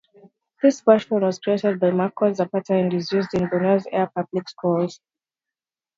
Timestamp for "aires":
3.91-4.09